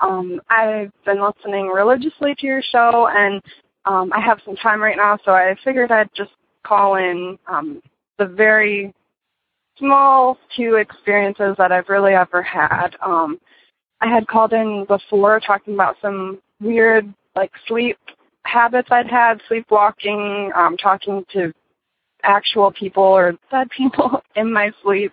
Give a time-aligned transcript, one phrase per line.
[0.00, 3.42] Um, I've been listening religiously to your show, and
[3.84, 6.32] um, I have some time right now, so I figured I'd just
[6.64, 7.82] call in um,
[8.18, 8.94] the very
[9.78, 12.90] small two experiences that I've really ever had.
[13.04, 13.38] Um,
[14.00, 17.98] I had called in before talking about some weird, like, sleep
[18.44, 21.52] habits I'd had, sleepwalking, um, talking to
[22.22, 25.12] actual people or dead people in my sleep.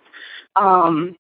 [0.55, 1.15] Um,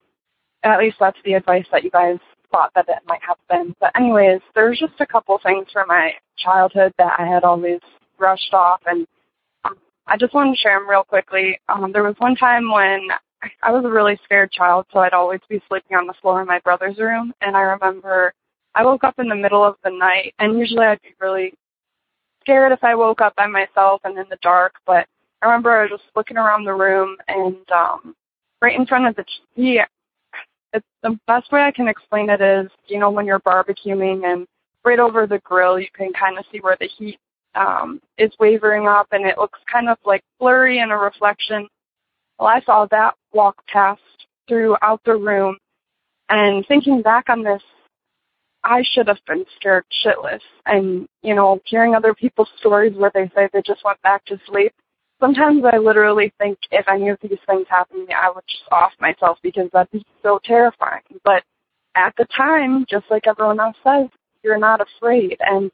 [0.63, 2.17] at least that's the advice that you guys
[2.51, 3.75] thought that it might have been.
[3.79, 7.79] But anyways, there's just a couple things from my childhood that I had always
[8.17, 9.05] brushed off, and
[9.65, 11.59] um, I just wanted to share them real quickly.
[11.69, 13.07] Um, there was one time when
[13.61, 16.47] I was a really scared child, so I'd always be sleeping on the floor in
[16.47, 18.33] my brother's room, and I remember
[18.75, 21.53] I woke up in the middle of the night, and usually I'd be really
[22.41, 25.07] scared if I woke up by myself and in the dark, but
[25.41, 28.15] I remember I was just looking around the room and um
[28.61, 29.25] right in front of the
[29.57, 29.83] TV
[30.73, 34.47] it's the best way I can explain it is, you know, when you're barbecuing and
[34.83, 37.19] right over the grill, you can kind of see where the heat
[37.55, 41.67] um, is wavering up, and it looks kind of like blurry in a reflection.
[42.37, 44.01] Well, I saw that walk past
[44.47, 45.57] throughout the room,
[46.29, 47.61] and thinking back on this,
[48.63, 50.41] I should have been scared shitless.
[50.65, 54.39] And you know, hearing other people's stories where they say they just went back to
[54.47, 54.73] sleep,
[55.19, 58.63] sometimes I literally think if any of these things happened to me, I would just
[58.71, 61.01] off myself because that'd be so terrifying.
[61.23, 61.43] But
[61.95, 64.07] at the time, just like everyone else says,
[64.43, 65.37] you're not afraid.
[65.39, 65.71] And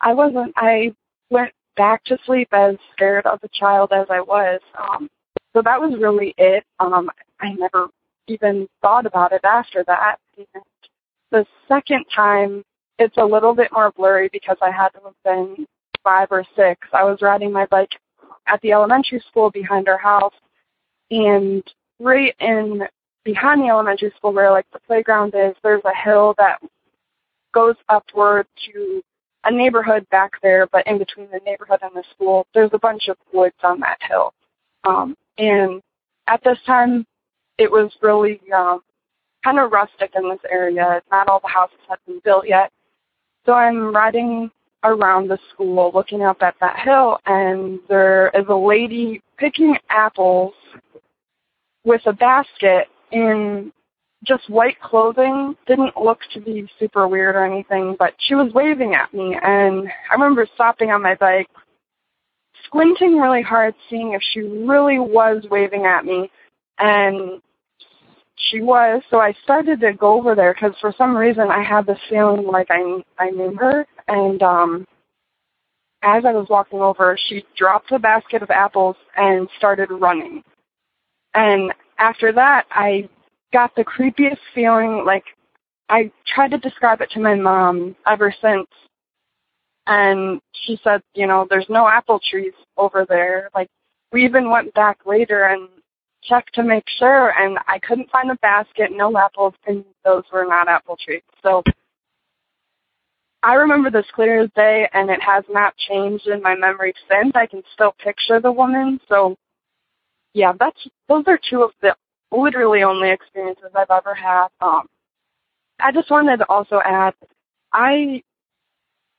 [0.00, 0.94] I wasn't, I
[1.30, 4.60] went back to sleep as scared of a child as I was.
[4.78, 5.08] Um,
[5.54, 6.64] so that was really it.
[6.78, 7.88] Um, I never
[8.28, 10.16] even thought about it after that.
[10.36, 10.64] And
[11.30, 12.62] the second time,
[12.98, 15.66] it's a little bit more blurry because I had to have been
[16.04, 16.80] five or six.
[16.92, 17.92] I was riding my bike
[18.48, 20.34] at the elementary school behind our house.
[21.10, 21.62] And
[22.00, 22.82] right in
[23.24, 26.60] behind the elementary school where like the playground is, there's a hill that
[27.52, 29.02] goes upward to
[29.44, 33.08] a neighborhood back there, but in between the neighborhood and the school, there's a bunch
[33.08, 34.34] of woods on that hill.
[34.84, 35.80] Um, and
[36.26, 37.06] at this time,
[37.56, 38.80] it was really um,
[39.44, 41.00] kind of rustic in this area.
[41.10, 42.70] Not all the houses had been built yet.
[43.46, 44.50] So I'm riding
[44.84, 50.54] around the school looking up at that hill and there is a lady picking apples
[51.84, 53.72] with a basket in
[54.24, 55.56] just white clothing.
[55.66, 59.88] Didn't look to be super weird or anything, but she was waving at me and
[60.10, 61.48] I remember stopping on my bike,
[62.64, 66.30] squinting really hard, seeing if she really was waving at me
[66.78, 67.40] and
[68.50, 71.86] she was, so I started to go over there because for some reason I had
[71.86, 74.86] this feeling like I I knew her, and um,
[76.02, 80.42] as I was walking over, she dropped a basket of apples and started running.
[81.34, 83.08] And after that, I
[83.52, 85.04] got the creepiest feeling.
[85.04, 85.24] Like
[85.88, 88.66] I tried to describe it to my mom ever since,
[89.86, 93.50] and she said, you know, there's no apple trees over there.
[93.54, 93.68] Like
[94.12, 95.68] we even went back later and
[96.22, 100.46] checked to make sure, and I couldn't find the basket, no apples, and those were
[100.46, 101.22] not apple trees.
[101.42, 101.62] So
[103.42, 107.32] I remember this clear as day, and it has not changed in my memory since.
[107.34, 109.00] I can still picture the woman.
[109.08, 109.36] So,
[110.34, 111.94] yeah, that's those are two of the
[112.32, 114.48] literally only experiences I've ever had.
[114.60, 114.86] Um,
[115.80, 117.14] I just wanted to also add,
[117.72, 118.22] I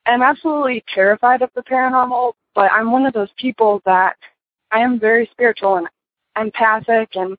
[0.05, 4.17] am absolutely terrified of the paranormal, but I'm one of those people that
[4.71, 5.87] I am very spiritual and
[6.37, 7.37] empathic and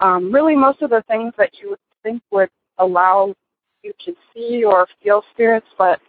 [0.00, 3.34] um, really most of the things that you would think would allow
[3.82, 6.00] you to see or feel spirits, but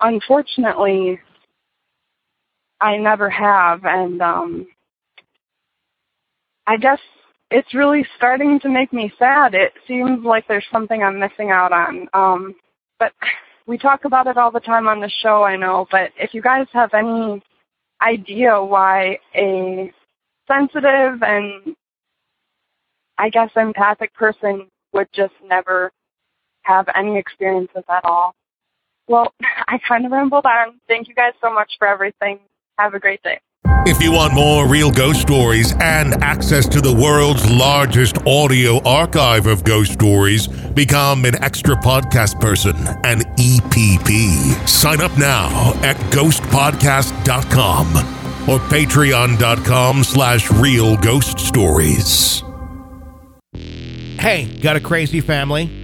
[0.00, 1.20] unfortunately,
[2.80, 4.66] I never have, and um,
[6.66, 6.98] I guess
[7.50, 9.54] it's really starting to make me sad.
[9.54, 12.08] It seems like there's something I'm missing out on.
[12.12, 12.54] Um,
[12.98, 13.12] but
[13.66, 15.86] we talk about it all the time on the show, I know.
[15.90, 17.42] But if you guys have any
[18.02, 19.92] idea why a
[20.48, 21.76] sensitive and
[23.18, 25.92] I guess empathic person would just never
[26.62, 28.34] have any experiences at all.
[29.08, 29.32] Well,
[29.68, 30.80] I kind of rambled on.
[30.88, 32.40] Thank you guys so much for everything.
[32.78, 33.40] Have a great day.
[33.86, 39.46] If you want more real ghost stories and access to the world's largest audio archive
[39.46, 42.74] of ghost stories, become an extra podcast person,
[43.04, 44.66] an EPP.
[44.66, 47.96] Sign up now at ghostpodcast.com
[48.48, 52.42] or patreon.com slash real ghost stories.
[54.18, 55.83] Hey, got a crazy family?